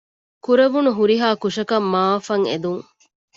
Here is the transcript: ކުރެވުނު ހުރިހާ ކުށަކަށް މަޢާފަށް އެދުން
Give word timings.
ކުރެވުނު 0.45 0.89
ހުރިހާ 0.97 1.27
ކުށަކަށް 1.41 1.87
މަޢާފަށް 1.93 2.45
އެދުން 2.49 2.83